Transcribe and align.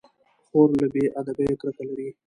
خور 0.49 0.69
له 0.79 0.87
بې 0.93 1.03
ادبيو 1.19 1.59
کرکه 1.61 1.83
لري. 1.89 2.09